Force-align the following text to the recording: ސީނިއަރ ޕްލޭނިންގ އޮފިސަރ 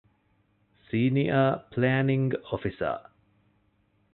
ސީނިއަރ 0.85 1.49
ޕްލޭނިންގ 1.71 2.33
އޮފިސަރ 2.47 2.91